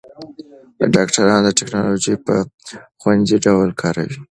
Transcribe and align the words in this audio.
ډاکټران 0.93 1.43
ټېکنالوژي 1.59 2.15
په 2.25 2.35
خوندي 3.01 3.37
ډول 3.45 3.69
کاروي. 3.81 4.17